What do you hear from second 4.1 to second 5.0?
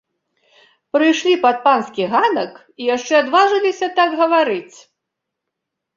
гаварыць!